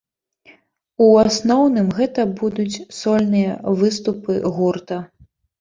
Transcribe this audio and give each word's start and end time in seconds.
У 1.07 1.09
асноўным 1.23 1.91
гэта 1.99 2.25
будуць 2.41 2.81
сольныя 3.01 3.53
выступы 3.83 4.41
гурта. 4.57 5.03